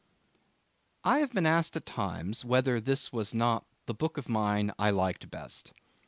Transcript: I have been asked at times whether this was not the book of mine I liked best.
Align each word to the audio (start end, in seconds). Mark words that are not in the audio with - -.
I 1.03 1.19
have 1.19 1.31
been 1.31 1.45
asked 1.45 1.75
at 1.75 1.85
times 1.85 2.43
whether 2.43 2.79
this 2.79 3.13
was 3.13 3.35
not 3.35 3.65
the 3.85 3.93
book 3.93 4.17
of 4.17 4.27
mine 4.27 4.71
I 4.79 4.89
liked 4.89 5.29
best. 5.29 5.73